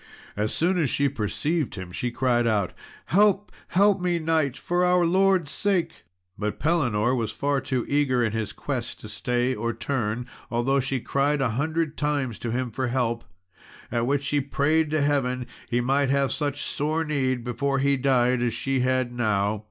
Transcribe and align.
As 0.35 0.51
soon 0.51 0.79
as 0.79 0.89
she 0.89 1.07
perceived 1.07 1.75
him 1.75 1.91
she 1.91 2.09
cried 2.09 2.47
out, 2.47 2.73
"Help, 3.13 3.51
help 3.67 4.01
me, 4.01 4.17
knight, 4.17 4.57
for 4.57 4.83
our 4.83 5.05
Lord's 5.05 5.51
sake!" 5.51 6.05
But 6.39 6.59
Pellinore 6.59 7.13
was 7.15 7.31
far 7.31 7.61
too 7.61 7.85
eager 7.87 8.23
in 8.23 8.31
his 8.31 8.51
quest 8.51 8.99
to 9.01 9.09
stay 9.09 9.53
or 9.53 9.73
turn, 9.73 10.25
although 10.49 10.79
she 10.79 11.01
cried 11.01 11.39
a 11.39 11.49
hundred 11.51 11.97
times 11.97 12.39
to 12.39 12.49
him 12.49 12.71
for 12.71 12.87
help; 12.87 13.23
at 13.91 14.07
which 14.07 14.23
she 14.23 14.41
prayed 14.41 14.89
to 14.89 15.01
heaven 15.03 15.45
he 15.69 15.81
might 15.81 16.09
have 16.09 16.31
such 16.31 16.63
sore 16.63 17.03
need 17.05 17.43
before 17.43 17.77
he 17.77 17.95
died 17.95 18.41
as 18.41 18.55
she 18.55 18.79
had 18.79 19.13
now. 19.13 19.59